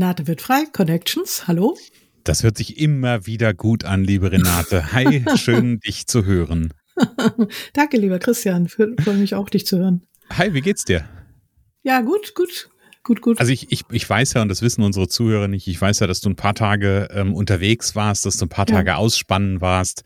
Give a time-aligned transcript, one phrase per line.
[0.00, 1.76] Renate wird frei, Connections, hallo.
[2.24, 4.94] Das hört sich immer wieder gut an, liebe Renate.
[4.94, 6.72] Hi, schön dich zu hören.
[7.74, 10.06] Danke, lieber Christian, freue mich auch, dich zu hören.
[10.30, 11.06] Hi, wie geht's dir?
[11.82, 12.70] Ja, gut, gut,
[13.02, 13.40] gut, gut.
[13.40, 16.06] Also ich, ich, ich weiß ja, und das wissen unsere Zuhörer nicht, ich weiß ja,
[16.06, 18.96] dass du ein paar Tage ähm, unterwegs warst, dass du ein paar Tage ja.
[18.96, 20.04] ausspannen warst.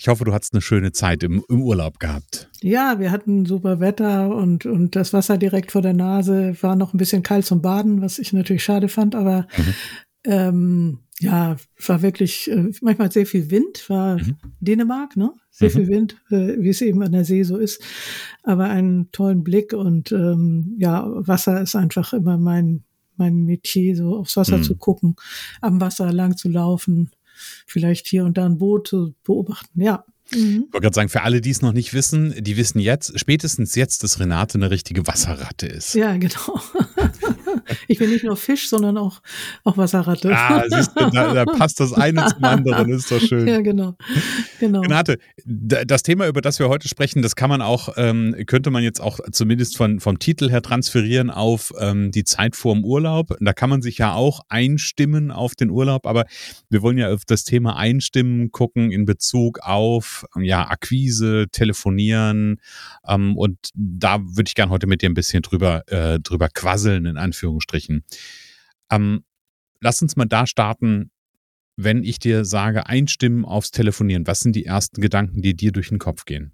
[0.00, 2.48] Ich hoffe, du hattest eine schöne Zeit im, im Urlaub gehabt.
[2.62, 6.94] Ja, wir hatten super Wetter und, und das Wasser direkt vor der Nase war noch
[6.94, 9.74] ein bisschen kalt zum Baden, was ich natürlich schade fand, aber mhm.
[10.24, 14.38] ähm, ja, war wirklich äh, manchmal sehr viel Wind, war mhm.
[14.60, 15.34] Dänemark, ne?
[15.50, 15.72] Sehr mhm.
[15.74, 17.82] viel Wind, äh, wie es eben an der See so ist,
[18.42, 22.84] aber einen tollen Blick und ähm, ja, Wasser ist einfach immer mein
[23.18, 24.62] mein Metier, so aufs Wasser mhm.
[24.62, 25.16] zu gucken,
[25.60, 27.10] am Wasser lang zu laufen,
[27.66, 29.80] vielleicht hier und da ein Boot beobachten.
[29.80, 30.66] Ja, Mhm.
[30.68, 33.74] Ich wollte gerade sagen, für alle, die es noch nicht wissen, die wissen jetzt, spätestens
[33.74, 35.94] jetzt, dass Renate eine richtige Wasserratte ist.
[35.94, 36.60] Ja, genau.
[37.88, 39.20] Ich bin nicht nur Fisch, sondern auch,
[39.64, 40.34] auch Wasserratte.
[40.34, 43.46] Ah, siehst du, da, da passt das eine zum anderen, ist doch schön.
[43.46, 43.96] Ja, genau.
[44.58, 44.80] genau.
[44.80, 48.82] Renate, das Thema, über das wir heute sprechen, das kann man auch, ähm, könnte man
[48.82, 53.36] jetzt auch zumindest von, vom Titel her transferieren auf ähm, die Zeit vor dem Urlaub.
[53.40, 56.24] Da kann man sich ja auch einstimmen auf den Urlaub, aber
[56.68, 62.60] wir wollen ja auf das Thema einstimmen gucken in Bezug auf ja, Akquise, Telefonieren
[63.06, 67.06] ähm, und da würde ich gerne heute mit dir ein bisschen drüber, äh, drüber quasseln,
[67.06, 67.16] in
[67.60, 68.04] Anführungsstrichen.
[68.90, 69.24] Ähm,
[69.80, 71.10] lass uns mal da starten,
[71.76, 74.26] wenn ich dir sage, einstimmen aufs Telefonieren.
[74.26, 76.52] Was sind die ersten Gedanken, die dir durch den Kopf gehen?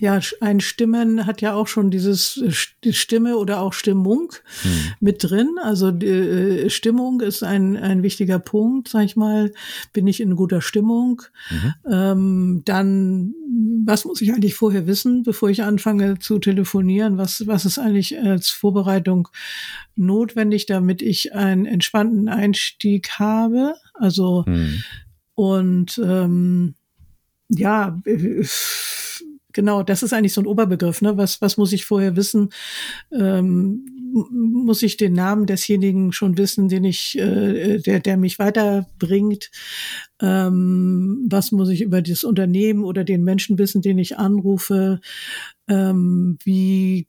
[0.00, 2.40] Ja, ein Stimmen hat ja auch schon dieses
[2.84, 4.70] die Stimme oder auch Stimmung hm.
[5.00, 5.48] mit drin.
[5.62, 9.52] Also die äh, Stimmung ist ein, ein wichtiger Punkt, sag ich mal.
[9.92, 11.22] Bin ich in guter Stimmung?
[11.50, 11.74] Mhm.
[11.90, 13.34] Ähm, dann,
[13.88, 17.16] was muss ich eigentlich vorher wissen, bevor ich anfange zu telefonieren?
[17.16, 19.28] Was, was ist eigentlich als Vorbereitung
[19.96, 23.74] notwendig, damit ich einen entspannten Einstieg habe?
[23.94, 24.82] Also, hm.
[25.34, 26.74] und ähm,
[27.48, 27.98] ja,
[29.54, 31.00] genau, das ist eigentlich so ein Oberbegriff.
[31.00, 31.16] Ne?
[31.16, 32.50] Was, was muss ich vorher wissen?
[33.10, 33.97] Ähm,
[34.30, 39.50] muss ich den Namen desjenigen schon wissen, den ich, äh, der, der mich weiterbringt?
[40.20, 45.00] Ähm, was muss ich über das Unternehmen oder den Menschen wissen, den ich anrufe?
[45.68, 47.06] Ähm, wie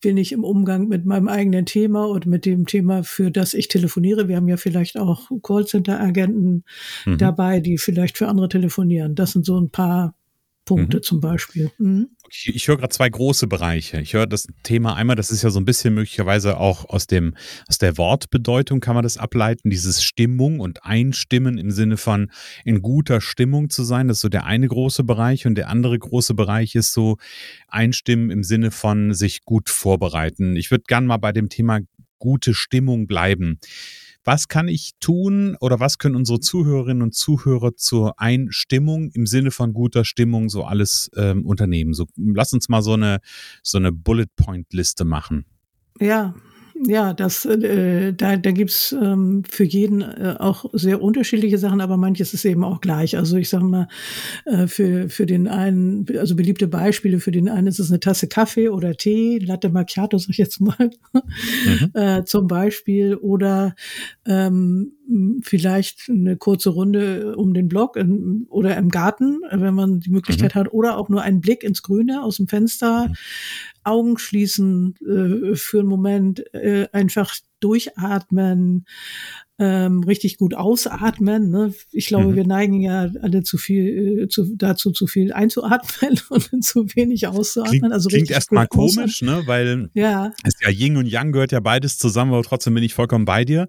[0.00, 3.68] bin ich im Umgang mit meinem eigenen Thema und mit dem Thema, für das ich
[3.68, 4.28] telefoniere.
[4.28, 6.64] Wir haben ja vielleicht auch Callcenter-Agenten
[7.06, 7.18] mhm.
[7.18, 9.14] dabei, die vielleicht für andere telefonieren.
[9.14, 10.14] Das sind so ein paar
[10.76, 11.02] Punkte mhm.
[11.02, 11.70] zum Beispiel.
[11.78, 12.10] Mhm.
[12.30, 14.00] Ich, ich höre gerade zwei große Bereiche.
[14.00, 17.34] Ich höre das Thema einmal, das ist ja so ein bisschen möglicherweise auch aus dem,
[17.68, 22.30] aus der Wortbedeutung kann man das ableiten, dieses Stimmung und Einstimmen im Sinne von
[22.64, 24.06] in guter Stimmung zu sein.
[24.06, 27.16] Das ist so der eine große Bereich und der andere große Bereich ist so
[27.66, 30.54] Einstimmen im Sinne von sich gut vorbereiten.
[30.54, 31.80] Ich würde gern mal bei dem Thema
[32.20, 33.58] gute Stimmung bleiben.
[34.24, 39.50] Was kann ich tun oder was können unsere Zuhörerinnen und Zuhörer zur Einstimmung im Sinne
[39.50, 41.94] von guter Stimmung so alles ähm, unternehmen?
[41.94, 43.20] So, lass uns mal so eine,
[43.62, 45.46] so eine Bullet-Point-Liste machen.
[45.98, 46.34] Ja,
[46.86, 51.96] ja, das, äh, da, da gibt's ähm, für jeden äh, auch sehr unterschiedliche Sachen, aber
[51.96, 53.16] manches ist eben auch gleich.
[53.18, 53.88] Also ich sage mal,
[54.46, 58.28] äh, für, für den einen, also beliebte Beispiele, für den einen ist es eine Tasse
[58.28, 61.90] Kaffee oder Tee, Latte Macchiato, sag ich jetzt mal, mhm.
[61.94, 63.74] äh, zum Beispiel, oder
[64.26, 64.92] ähm,
[65.42, 70.54] vielleicht eine kurze Runde um den Block in, oder im Garten, wenn man die Möglichkeit
[70.54, 70.60] mhm.
[70.60, 73.08] hat, oder auch nur einen Blick ins Grüne aus dem Fenster.
[73.08, 73.14] Mhm.
[73.84, 78.86] Augen schließen äh, für einen Moment, äh, einfach durchatmen,
[79.58, 81.50] ähm, richtig gut ausatmen.
[81.50, 81.74] Ne?
[81.92, 82.36] Ich glaube, mhm.
[82.36, 87.26] wir neigen ja alle zu viel äh, zu, dazu, zu viel einzuatmen und zu wenig
[87.26, 87.80] auszuatmen.
[87.80, 89.42] Klingt, also klingt erstmal komisch, ne?
[89.44, 90.32] weil ja.
[90.44, 93.44] es ja Yin und Yang gehört ja beides zusammen, aber trotzdem bin ich vollkommen bei
[93.44, 93.68] dir.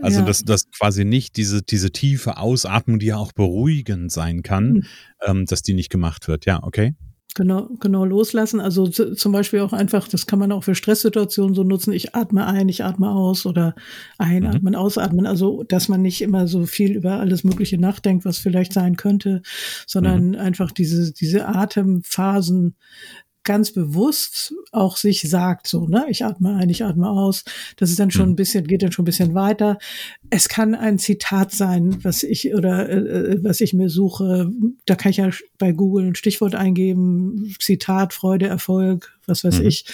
[0.00, 0.26] Also, ja.
[0.26, 4.84] dass das quasi nicht diese, diese tiefe Ausatmung, die ja auch beruhigend sein kann, mhm.
[5.26, 6.46] ähm, dass die nicht gemacht wird.
[6.46, 6.94] Ja, okay.
[7.36, 8.60] Genau, genau loslassen.
[8.60, 11.92] Also zum Beispiel auch einfach, das kann man auch für Stresssituationen so nutzen.
[11.92, 13.74] Ich atme ein, ich atme aus oder
[14.16, 14.78] einatmen, mhm.
[14.78, 15.26] ausatmen.
[15.26, 19.42] Also, dass man nicht immer so viel über alles Mögliche nachdenkt, was vielleicht sein könnte,
[19.86, 20.34] sondern mhm.
[20.36, 22.74] einfach diese, diese Atemphasen
[23.46, 27.44] ganz bewusst auch sich sagt, so, ne, ich atme ein, ich atme aus.
[27.76, 28.36] Das ist dann schon ein mhm.
[28.36, 29.78] bisschen, geht dann schon ein bisschen weiter.
[30.28, 34.50] Es kann ein Zitat sein, was ich oder äh, äh, was ich mir suche.
[34.84, 39.68] Da kann ich ja bei Google ein Stichwort eingeben, Zitat, Freude, Erfolg, was weiß mhm.
[39.68, 39.86] ich.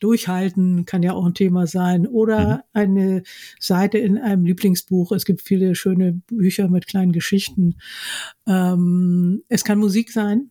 [0.00, 2.06] Durchhalten kann ja auch ein Thema sein.
[2.06, 2.60] Oder mhm.
[2.74, 3.22] eine
[3.58, 5.10] Seite in einem Lieblingsbuch.
[5.12, 7.76] Es gibt viele schöne Bücher mit kleinen Geschichten.
[8.46, 10.50] Ähm, es kann Musik sein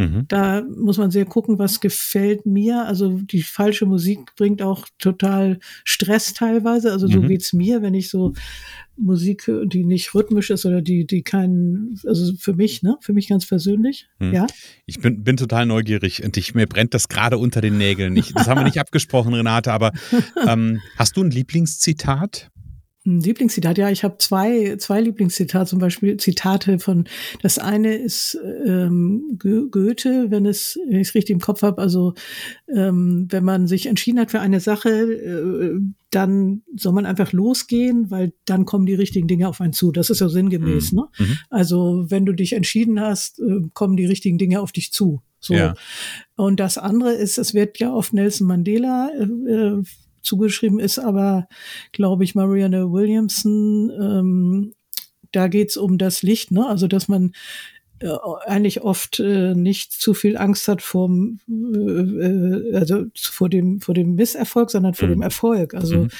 [0.00, 0.24] Mhm.
[0.28, 2.86] Da muss man sehr gucken, was gefällt mir.
[2.86, 6.90] Also die falsche Musik bringt auch total Stress teilweise.
[6.90, 7.28] Also so mhm.
[7.28, 8.32] geht's mir, wenn ich so
[8.96, 13.28] Musik, die nicht rhythmisch ist oder die, die keinen, also für mich, ne, für mich
[13.28, 14.32] ganz persönlich, mhm.
[14.32, 14.46] ja.
[14.86, 18.16] Ich bin, bin total neugierig und ich, mir brennt das gerade unter den Nägeln.
[18.16, 19.92] Ich, das haben wir nicht abgesprochen, Renate, aber
[20.46, 22.50] ähm, hast du ein Lieblingszitat?
[23.06, 27.08] Ein Lieblingszitat, ja, ich habe zwei, zwei Lieblingszitate, zum Beispiel Zitate von,
[27.40, 32.12] das eine ist ähm, Goethe, wenn es, wenn ich es richtig im Kopf habe, also
[32.68, 35.80] ähm, wenn man sich entschieden hat für eine Sache, äh,
[36.10, 39.92] dann soll man einfach losgehen, weil dann kommen die richtigen Dinge auf einen zu.
[39.92, 40.92] Das ist ja sinngemäß.
[40.92, 40.98] Mhm.
[40.98, 41.08] Ne?
[41.18, 41.38] Mhm.
[41.48, 45.22] Also wenn du dich entschieden hast, äh, kommen die richtigen Dinge auf dich zu.
[45.38, 45.54] So.
[45.54, 45.74] Ja.
[46.36, 49.82] Und das andere ist, es wird ja auf Nelson Mandela äh, äh
[50.22, 51.48] zugeschrieben ist aber,
[51.92, 53.90] glaube ich, Marianne Williamson.
[53.90, 54.72] Ähm,
[55.32, 56.66] da geht's um das Licht, ne?
[56.66, 57.32] Also dass man
[58.46, 63.94] eigentlich oft äh, nicht zu viel Angst hat vor, äh, äh, also vor dem vor
[63.94, 65.12] dem Misserfolg, sondern vor mhm.
[65.12, 65.74] dem Erfolg.
[65.74, 66.10] Also mhm.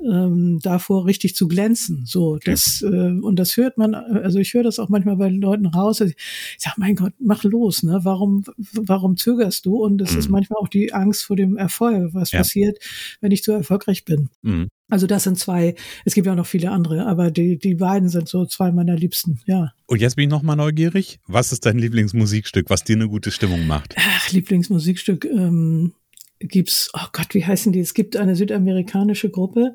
[0.00, 2.04] ähm, davor richtig zu glänzen.
[2.06, 3.94] So das äh, und das hört man.
[3.94, 6.00] Also ich höre das auch manchmal bei Leuten raus.
[6.00, 6.16] Ich
[6.58, 7.82] sage, mein Gott, mach los.
[7.82, 8.00] Ne?
[8.02, 9.82] Warum warum zögerst du?
[9.82, 10.18] Und es mhm.
[10.18, 12.14] ist manchmal auch die Angst vor dem Erfolg.
[12.14, 12.38] Was ja.
[12.38, 12.78] passiert,
[13.20, 14.28] wenn ich zu erfolgreich bin?
[14.90, 18.08] Also das sind zwei, es gibt ja auch noch viele andere, aber die, die beiden
[18.08, 19.72] sind so zwei meiner Liebsten, ja.
[19.86, 21.20] Und jetzt bin ich nochmal neugierig.
[21.26, 23.94] Was ist dein Lieblingsmusikstück, was dir eine gute Stimmung macht?
[23.98, 25.94] Ach, Lieblingsmusikstück ähm,
[26.38, 27.80] gibt's, oh Gott, wie heißen die?
[27.80, 29.74] Es gibt eine südamerikanische Gruppe.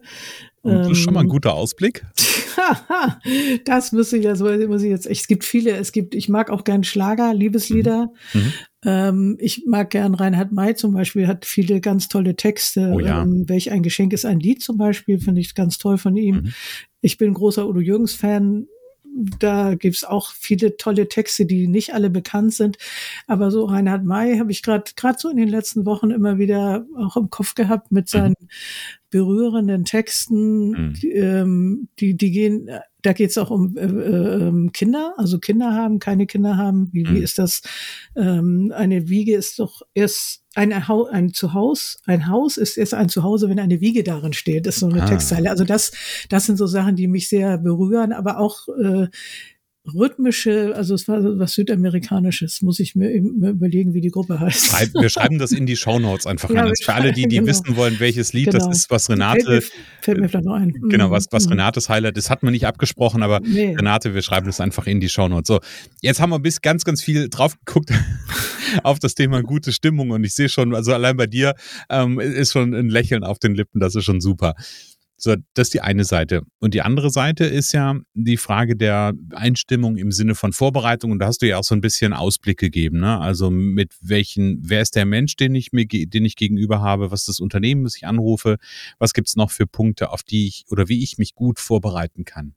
[0.61, 2.05] Und das ist schon mal ein ähm, guter Ausblick.
[3.65, 6.63] das muss ich, also muss ich jetzt, es gibt viele, es gibt, ich mag auch
[6.63, 8.11] gern Schlager, Liebeslieder.
[8.33, 8.41] Mhm.
[8.41, 8.53] mhm.
[8.85, 12.93] Ähm, ich mag gern Reinhard May zum Beispiel, hat viele ganz tolle Texte.
[12.95, 13.23] Oh ja.
[13.23, 16.35] ähm, Welch ein Geschenk ist ein Lied zum Beispiel, finde ich ganz toll von ihm.
[16.35, 16.53] Mhm.
[17.01, 18.67] Ich bin großer Udo Jürgens Fan.
[19.39, 22.77] Da gibt's auch viele tolle Texte, die nicht alle bekannt sind.
[23.27, 26.85] Aber so Reinhard May habe ich gerade gerade so in den letzten Wochen immer wieder
[26.97, 28.17] auch im Kopf gehabt mit mhm.
[28.17, 28.47] seinen mhm.
[29.09, 30.69] berührenden Texten.
[30.69, 30.93] Mhm.
[30.93, 32.69] Die, ähm, die, die gehen
[33.01, 36.89] da geht es auch um äh, äh, Kinder, also Kinder haben, keine Kinder haben.
[36.91, 37.23] Wie, wie mhm.
[37.23, 37.61] ist das?
[38.15, 43.49] Ähm, eine Wiege ist doch erst ein, ein Zuhause, ein Haus ist erst ein Zuhause,
[43.49, 44.65] wenn eine Wiege darin steht.
[44.65, 45.05] Das ist so eine ah.
[45.05, 45.49] Textzeile.
[45.49, 45.91] Also das,
[46.27, 49.07] das sind so Sachen, die mich sehr berühren, aber auch äh,
[49.93, 54.93] rhythmische, also es war was Südamerikanisches, muss ich mir überlegen, wie die Gruppe heißt.
[54.93, 56.73] wir schreiben das in die Shownotes einfach ja, rein.
[56.81, 57.47] Für alle, die, die genau.
[57.47, 58.67] wissen wollen, welches Lied genau.
[58.67, 59.45] das ist, was Renate.
[59.45, 60.73] Fällt mir, fällt mir vielleicht noch ein.
[60.89, 61.53] Genau, was, was mhm.
[61.53, 63.75] Renates Highlight ist, hat man nicht abgesprochen, aber nee.
[63.75, 65.47] Renate, wir schreiben das einfach in die Shownotes.
[65.47, 65.59] So,
[66.01, 67.91] jetzt haben wir bis ganz, ganz viel drauf geguckt
[68.83, 71.55] auf das Thema gute Stimmung und ich sehe schon, also allein bei dir
[71.89, 74.55] ähm, ist schon ein Lächeln auf den Lippen, das ist schon super.
[75.21, 76.43] So, das ist die eine Seite.
[76.59, 81.11] Und die andere Seite ist ja die Frage der Einstimmung im Sinne von Vorbereitung.
[81.11, 83.01] Und da hast du ja auch so ein bisschen Ausblick gegeben.
[83.01, 83.19] Ne?
[83.19, 87.11] Also mit welchen, wer ist der Mensch, den ich mir, den ich gegenüber habe?
[87.11, 88.57] Was ist das Unternehmen, das ich anrufe?
[88.97, 92.53] Was gibt's noch für Punkte, auf die ich oder wie ich mich gut vorbereiten kann?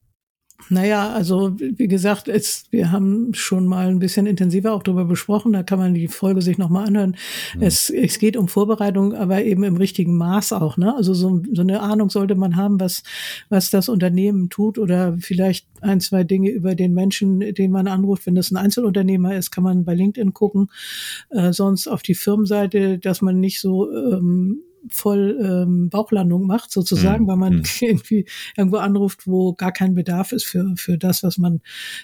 [0.69, 5.52] Naja, also wie gesagt, es, wir haben schon mal ein bisschen intensiver auch darüber besprochen.
[5.52, 7.16] Da kann man die Folge sich nochmal anhören.
[7.57, 7.62] Mhm.
[7.62, 10.76] Es, es geht um Vorbereitung, aber eben im richtigen Maß auch.
[10.76, 10.95] Ne?
[10.95, 13.02] Also so, so eine Ahnung sollte man haben, was,
[13.49, 18.26] was das Unternehmen tut oder vielleicht ein, zwei Dinge über den Menschen, den man anruft.
[18.26, 20.69] Wenn das ein Einzelunternehmer ist, kann man bei LinkedIn gucken.
[21.31, 27.25] Äh, sonst auf die Firmenseite, dass man nicht so ähm, voll ähm, Bauchlandung macht, sozusagen,
[27.25, 27.29] mhm.
[27.29, 27.62] weil man mhm.
[27.81, 31.61] irgendwie irgendwo anruft, wo gar kein Bedarf ist für, für das, was man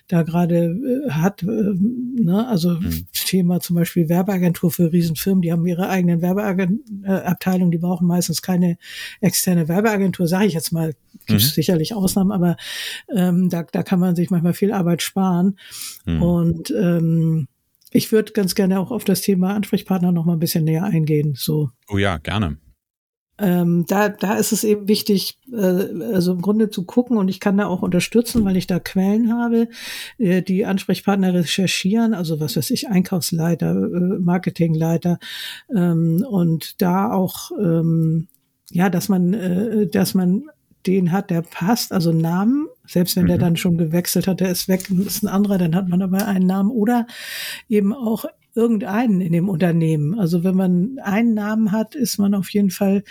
[0.06, 1.42] da gerade äh, hat.
[1.42, 2.47] Äh, ne?
[2.49, 3.06] Also mhm.
[3.12, 8.78] Thema zum Beispiel Werbeagentur für Riesenfirmen, die haben ihre eigenen Werbeabteilungen, die brauchen meistens keine
[9.20, 10.94] externe Werbeagentur, sage ich jetzt mal,
[11.26, 11.54] gibt es mhm.
[11.54, 12.56] sicherlich Ausnahmen, aber
[13.14, 15.58] ähm, da, da kann man sich manchmal viel Arbeit sparen.
[16.06, 16.23] Mhm.
[16.23, 17.49] Und ähm,
[17.90, 21.35] ich würde ganz gerne auch auf das Thema Ansprechpartner noch mal ein bisschen näher eingehen.
[21.37, 21.70] So.
[21.88, 22.58] Oh ja, gerne.
[23.38, 25.57] Ähm, da, da ist es eben wichtig, äh,
[26.12, 29.33] also im Grunde zu gucken und ich kann da auch unterstützen, weil ich da Quellen
[29.33, 29.68] habe,
[30.18, 35.18] äh, die Ansprechpartner recherchieren, also was weiß ich, Einkaufsleiter, äh, Marketingleiter
[35.75, 38.28] ähm, und da auch ähm,
[38.71, 40.45] ja, dass man, äh, dass man
[40.87, 43.28] den hat, der passt, also Namen, selbst wenn mhm.
[43.28, 46.26] der dann schon gewechselt hat, der ist weg, ist ein anderer, dann hat man aber
[46.26, 47.07] einen Namen oder
[47.68, 48.25] eben auch
[48.58, 50.18] irgendeinen in dem Unternehmen.
[50.18, 53.04] Also wenn man einen Namen hat, ist man auf jeden Fall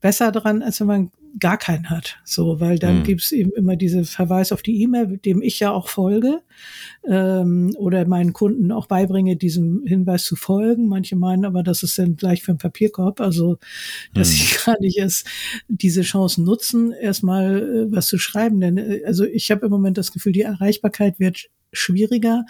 [0.00, 2.18] besser dran, als wenn man gar keinen hat.
[2.24, 3.04] So, weil dann mhm.
[3.04, 6.40] gibt's eben immer diese Verweis auf die E-Mail, dem ich ja auch folge
[7.08, 10.88] ähm, oder meinen Kunden auch beibringe, diesem Hinweis zu folgen.
[10.88, 13.58] Manche meinen aber, das ist dann gleich für einen Papierkorb, also
[14.12, 14.34] dass mhm.
[14.34, 15.26] ich gar nicht erst
[15.68, 18.60] diese Chancen nutzen, erstmal äh, was zu schreiben.
[18.60, 22.44] Denn äh, also ich habe im Moment das Gefühl, die Erreichbarkeit wird schwieriger.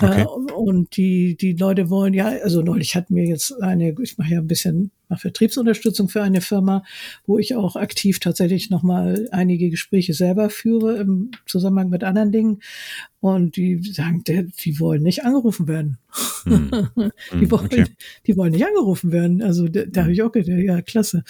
[0.00, 0.22] Okay.
[0.22, 4.32] Äh, und die, die Leute wollen ja, also neulich hatten wir jetzt eine, ich mache
[4.34, 6.82] ja ein bisschen mache Vertriebsunterstützung für eine Firma,
[7.26, 12.60] wo ich auch aktiv tatsächlich nochmal einige Gespräche selber führe im Zusammenhang mit anderen Dingen.
[13.20, 15.98] Und die sagen, die wollen nicht angerufen werden.
[16.44, 16.70] Hm.
[17.32, 17.84] die, hm, wollen, okay.
[18.26, 19.42] die wollen nicht angerufen werden.
[19.42, 21.24] Also da, da habe ich auch gedacht, ja, klasse.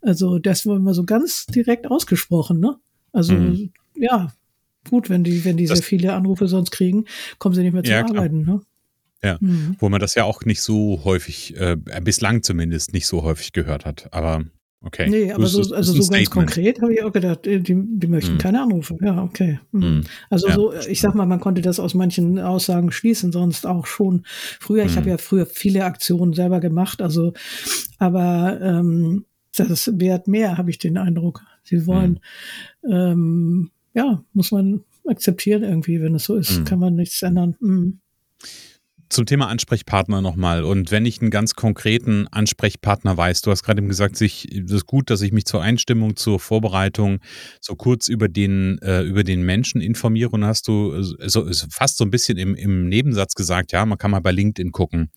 [0.00, 2.76] Also das war immer so ganz direkt ausgesprochen, ne?
[3.12, 3.72] Also hm.
[3.96, 4.32] ja,
[4.90, 7.06] gut, wenn die, wenn die das, sehr viele Anrufe sonst kriegen,
[7.38, 8.42] kommen sie nicht mehr zum ja, Arbeiten.
[8.42, 8.60] Ne?
[9.22, 9.76] Ja, mhm.
[9.78, 13.84] wo man das ja auch nicht so häufig, äh, bislang zumindest nicht so häufig gehört
[13.84, 14.08] hat.
[14.12, 14.44] Aber
[14.82, 15.08] okay.
[15.10, 18.38] Nee, aber so, also so ganz konkret habe ich auch gedacht, die, die möchten mhm.
[18.38, 18.96] keine Anrufe.
[19.02, 19.60] Ja, okay.
[19.72, 19.80] Mhm.
[19.80, 20.04] mhm.
[20.30, 20.54] Also ja.
[20.54, 24.24] so, ich sag mal, man konnte das aus manchen Aussagen schließen, sonst auch schon
[24.58, 24.86] früher.
[24.86, 25.10] Ich habe mhm.
[25.10, 27.34] ja früher viele Aktionen selber gemacht, also
[27.98, 31.42] aber ähm, das wert mehr, habe ich den Eindruck.
[31.62, 32.20] Sie wollen
[32.82, 32.90] mhm.
[32.90, 36.64] ähm, ja, muss man akzeptieren irgendwie, wenn es so ist, mhm.
[36.64, 37.56] kann man nichts ändern.
[37.60, 38.00] Mhm.
[39.08, 40.62] Zum Thema Ansprechpartner nochmal.
[40.62, 44.70] Und wenn ich einen ganz konkreten Ansprechpartner weiß, du hast gerade eben gesagt, sich, das
[44.70, 47.18] ist gut, dass ich mich zur Einstimmung, zur Vorbereitung
[47.60, 50.30] so kurz über den, äh, über den Menschen informiere.
[50.30, 54.12] Und hast du so, fast so ein bisschen im, im Nebensatz gesagt, ja, man kann
[54.12, 55.10] mal bei LinkedIn gucken.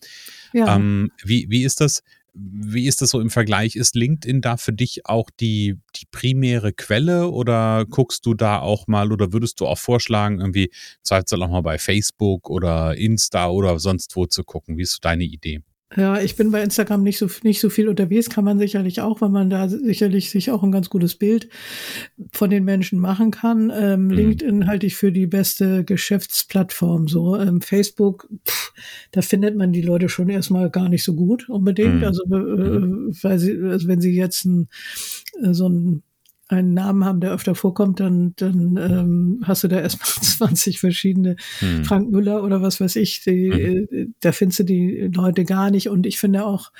[0.52, 0.74] Ja.
[0.74, 2.02] Ähm, wie, wie ist das?
[2.36, 3.76] Wie ist das so im Vergleich?
[3.76, 8.88] Ist LinkedIn da für dich auch die, die primäre Quelle oder guckst du da auch
[8.88, 10.70] mal oder würdest du auch vorschlagen, irgendwie
[11.02, 14.76] zweifelsfall auch mal bei Facebook oder Insta oder sonst wo zu gucken?
[14.76, 15.62] Wie ist so deine Idee?
[15.96, 19.20] Ja, ich bin bei Instagram nicht so, nicht so viel unterwegs, kann man sicherlich auch,
[19.20, 21.48] weil man da sicherlich sich auch ein ganz gutes Bild
[22.32, 23.72] von den Menschen machen kann.
[23.74, 24.10] Ähm, mhm.
[24.10, 27.06] LinkedIn halte ich für die beste Geschäftsplattform.
[27.06, 28.72] So ähm, Facebook, pff,
[29.12, 32.00] da findet man die Leute schon erstmal gar nicht so gut unbedingt.
[32.00, 32.04] Mhm.
[32.04, 33.16] Also, äh, mhm.
[33.22, 34.68] weil sie, also wenn sie jetzt ein,
[35.42, 36.02] äh, so ein
[36.48, 40.08] einen Namen haben, der öfter vorkommt, dann, dann ähm, hast du da erstmal
[40.50, 41.84] 20 verschiedene hm.
[41.84, 43.22] Frank Müller oder was weiß ich.
[43.22, 44.14] Die, mhm.
[44.20, 45.88] Da findest du die Leute gar nicht.
[45.88, 46.70] Und ich finde auch,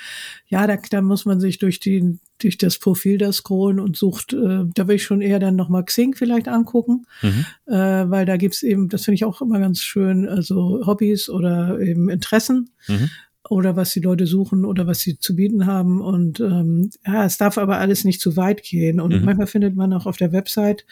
[0.46, 4.32] ja, da, da muss man sich durch die durch das Profil da scrollen und sucht,
[4.32, 7.46] äh, da will ich schon eher dann nochmal Xing vielleicht angucken, mhm.
[7.66, 11.78] äh, weil da gibt's eben, das finde ich auch immer ganz schön, also Hobbys oder
[11.80, 12.70] eben Interessen.
[12.88, 13.10] Mhm
[13.48, 16.00] oder was die Leute suchen oder was sie zu bieten haben.
[16.00, 19.00] Und ähm, ja, es darf aber alles nicht zu weit gehen.
[19.00, 19.24] Und mhm.
[19.24, 20.86] manchmal findet man auch auf der Website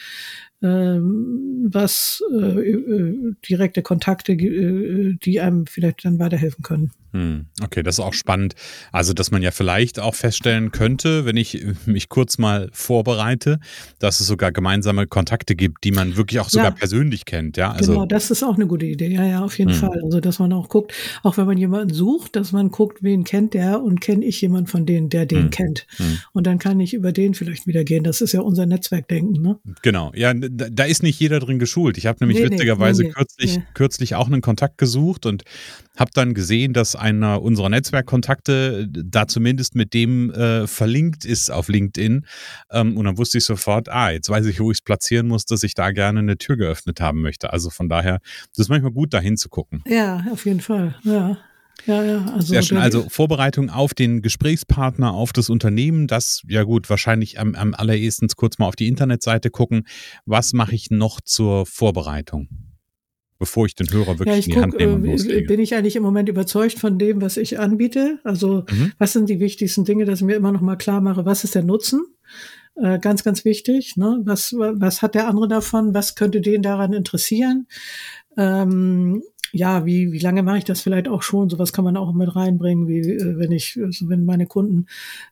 [0.63, 6.93] was äh, äh, direkte Kontakte, äh, die einem vielleicht dann weiterhelfen können.
[7.13, 8.55] Hm, okay, das ist auch spannend.
[8.91, 13.61] Also, dass man ja vielleicht auch feststellen könnte, wenn ich mich kurz mal vorbereite,
[13.99, 16.71] dass es sogar gemeinsame Kontakte gibt, die man wirklich auch sogar ja.
[16.71, 17.59] persönlich kennt.
[17.59, 19.09] Ja, also genau, das ist auch eine gute Idee.
[19.09, 19.79] Ja, ja, auf jeden hm.
[19.79, 20.01] Fall.
[20.03, 23.53] Also, dass man auch guckt, auch wenn man jemanden sucht, dass man guckt, wen kennt
[23.53, 25.51] der und kenne ich jemanden von denen, der den hm.
[25.51, 25.87] kennt.
[25.97, 26.19] Hm.
[26.33, 28.05] Und dann kann ich über den vielleicht wieder gehen.
[28.05, 29.43] Das ist ja unser Netzwerkdenken.
[29.43, 29.59] Ne?
[29.83, 31.99] Genau, ja, da, ist nicht jeder drin geschult.
[31.99, 35.43] Ich habe nämlich nee, witzigerweise nee, nee, kürzlich, kürzlich auch einen Kontakt gesucht und
[35.97, 41.69] habe dann gesehen, dass einer unserer Netzwerkkontakte da zumindest mit dem äh, verlinkt ist auf
[41.69, 42.27] LinkedIn.
[42.71, 45.45] Ähm, und dann wusste ich sofort, ah, jetzt weiß ich, wo ich es platzieren muss,
[45.45, 47.53] dass ich da gerne eine Tür geöffnet haben möchte.
[47.53, 49.83] Also von daher, das ist manchmal gut, da hinzugucken.
[49.87, 50.97] Ja, auf jeden Fall.
[51.05, 51.39] Ja.
[51.87, 52.79] Ja, ja, also Sehr schön.
[52.79, 58.37] Also Vorbereitung auf den Gesprächspartner, auf das Unternehmen, das, ja gut, wahrscheinlich am, am allererstens
[58.37, 59.87] kurz mal auf die Internetseite gucken.
[60.25, 62.49] Was mache ich noch zur Vorbereitung?
[63.43, 65.47] bevor ich den Hörer wirklich ja, in die Hand nehme und äh, loslege.
[65.49, 68.21] Bin ich eigentlich im Moment überzeugt von dem, was ich anbiete?
[68.23, 68.93] Also mhm.
[68.99, 71.57] was sind die wichtigsten Dinge, dass ich mir immer noch mal klar mache, was ist
[71.57, 72.05] der Nutzen?
[72.77, 73.97] Äh, ganz, ganz wichtig.
[73.97, 74.21] Ne?
[74.25, 75.93] Was, was hat der andere davon?
[75.93, 77.67] Was könnte den daran interessieren?
[78.37, 81.51] Ähm, ja, wie, wie lange mache ich das vielleicht auch schon?
[81.51, 84.87] Sowas kann man auch mit reinbringen, wie äh, wenn ich, also wenn meine Kunden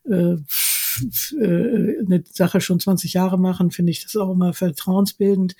[0.04, 0.36] äh,
[1.38, 5.56] äh, eine Sache schon 20 Jahre machen, finde ich das auch immer vertrauensbildend.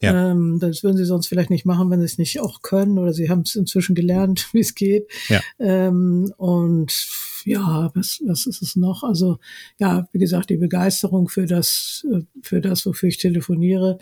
[0.00, 0.30] Ja.
[0.30, 3.12] Ähm, das würden sie sonst vielleicht nicht machen, wenn sie es nicht auch können oder
[3.12, 5.06] sie haben es inzwischen gelernt, wie es geht.
[5.28, 5.40] Ja.
[5.58, 7.08] Ähm, und
[7.44, 9.02] ja, was, was ist es noch?
[9.02, 9.38] Also
[9.78, 13.98] ja, wie gesagt, die Begeisterung für das, äh, für das, wofür ich telefoniere,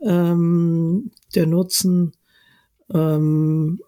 [0.00, 2.12] ähm, der Nutzen,
[2.92, 3.80] ähm,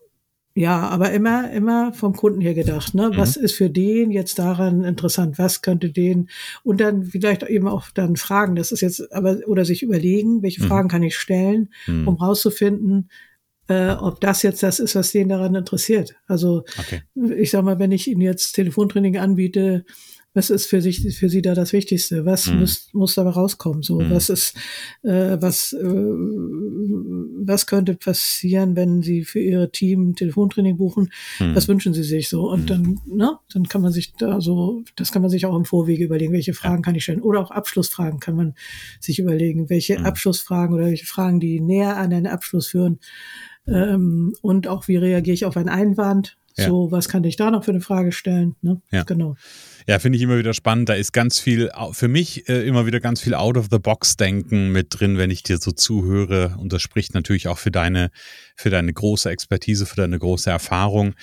[0.55, 2.95] ja, aber immer, immer vom Kunden her gedacht.
[2.95, 3.09] Ne?
[3.09, 3.17] Mhm.
[3.17, 5.39] Was ist für den jetzt daran interessant?
[5.39, 6.29] Was könnte den
[6.63, 8.55] und dann vielleicht eben auch dann fragen.
[8.55, 10.67] Das ist jetzt aber oder sich überlegen, welche mhm.
[10.67, 12.07] Fragen kann ich stellen, mhm.
[12.07, 13.09] um rauszufinden,
[13.69, 16.17] äh, ob das jetzt das ist, was den daran interessiert.
[16.27, 17.03] Also okay.
[17.37, 19.87] ich sag mal, wenn ich Ihnen jetzt Telefontraining anbiete,
[20.35, 22.25] was ist für sich für sie da das Wichtigste?
[22.25, 22.61] Was mhm.
[22.61, 23.83] muss muss dabei rauskommen?
[23.83, 24.11] So, mhm.
[24.11, 24.57] was ist
[25.03, 25.85] äh, was äh,
[27.47, 31.11] was könnte passieren, wenn sie für ihr Team Telefontraining buchen?
[31.39, 31.55] Mhm.
[31.55, 32.51] Was wünschen sie sich so?
[32.51, 32.67] Und mhm.
[32.67, 36.05] dann ne, dann kann man sich da so, das kann man sich auch im Vorwege
[36.05, 36.83] überlegen, welche Fragen ja.
[36.83, 38.55] kann ich stellen oder auch Abschlussfragen kann man
[39.01, 40.07] sich überlegen, welche mhm.
[40.07, 42.99] Abschlussfragen oder welche Fragen, die näher an einen Abschluss führen.
[43.67, 46.37] Ähm, und auch wie reagiere ich auf einen Einwand?
[46.57, 46.69] Ja.
[46.69, 48.57] So, was kann ich da noch für eine Frage stellen?
[48.61, 48.83] Ne?
[48.91, 49.05] Ja.
[49.05, 49.37] Genau.
[49.87, 50.89] Ja, finde ich immer wieder spannend.
[50.89, 55.31] Da ist ganz viel, für mich äh, immer wieder ganz viel Out-of-the-Box-Denken mit drin, wenn
[55.31, 56.57] ich dir so zuhöre.
[56.59, 58.11] Und das spricht natürlich auch für deine,
[58.57, 61.15] für deine große Expertise, für deine große Erfahrung.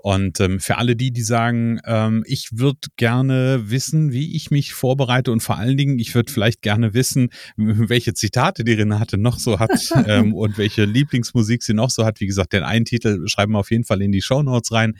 [0.00, 4.72] Und ähm, für alle die, die sagen, ähm, ich würde gerne wissen, wie ich mich
[4.72, 9.40] vorbereite und vor allen Dingen, ich würde vielleicht gerne wissen, welche Zitate die Renate noch
[9.40, 9.70] so hat
[10.06, 12.20] ähm, und welche Lieblingsmusik sie noch so hat.
[12.20, 14.96] Wie gesagt, den einen Titel schreiben wir auf jeden Fall in die Show Notes rein.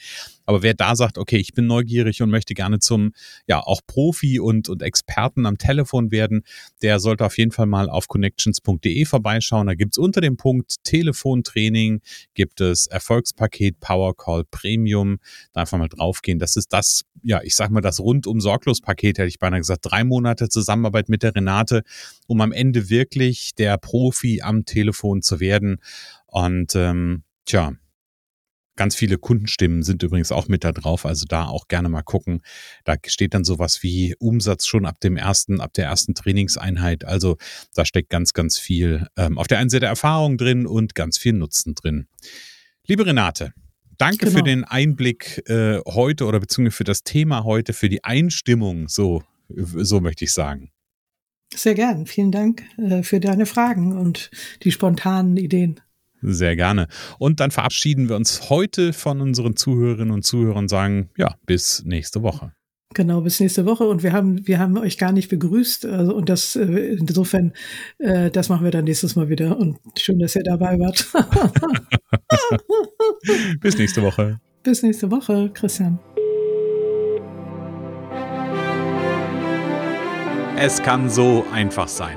[0.49, 3.12] Aber wer da sagt, okay, ich bin neugierig und möchte gerne zum,
[3.47, 6.43] ja, auch Profi und, und Experten am Telefon werden,
[6.81, 9.67] der sollte auf jeden Fall mal auf connections.de vorbeischauen.
[9.67, 12.00] Da gibt's unter dem Punkt Telefontraining,
[12.33, 15.19] gibt es Erfolgspaket Power Call Premium.
[15.52, 16.38] Da einfach mal draufgehen.
[16.38, 19.81] Das ist das, ja, ich sag mal, das rundum sorglos Paket, hätte ich beinahe gesagt.
[19.83, 21.83] Drei Monate Zusammenarbeit mit der Renate,
[22.26, 25.83] um am Ende wirklich der Profi am Telefon zu werden.
[26.25, 27.75] Und ähm, tja,
[28.78, 32.42] Ganz viele Kundenstimmen sind übrigens auch mit da drauf, also da auch gerne mal gucken.
[32.85, 37.04] Da steht dann sowas wie Umsatz schon ab dem ersten, ab der ersten Trainingseinheit.
[37.04, 37.38] Also
[37.75, 41.32] da steckt ganz, ganz viel ähm, auf der einen Seite Erfahrung drin und ganz viel
[41.32, 42.07] Nutzen drin.
[42.87, 43.53] Liebe Renate,
[43.96, 44.38] danke genau.
[44.38, 49.24] für den Einblick äh, heute oder beziehungsweise für das Thema heute, für die Einstimmung, so,
[49.48, 50.70] so möchte ich sagen.
[51.53, 52.07] Sehr gern.
[52.07, 54.31] Vielen Dank äh, für deine Fragen und
[54.62, 55.81] die spontanen Ideen.
[56.20, 56.88] Sehr gerne.
[57.18, 61.85] Und dann verabschieden wir uns heute von unseren Zuhörerinnen und Zuhörern und sagen, ja, bis
[61.85, 62.52] nächste Woche.
[62.94, 63.85] Genau, bis nächste Woche.
[63.85, 65.85] Und wir haben, wir haben euch gar nicht begrüßt.
[65.87, 67.52] Also, und das, äh, insofern,
[67.98, 69.59] äh, das machen wir dann nächstes Mal wieder.
[69.59, 71.07] Und schön, dass ihr dabei wart.
[73.61, 74.40] bis nächste Woche.
[74.62, 75.98] Bis nächste Woche, Christian.
[80.57, 82.16] Es kann so einfach sein.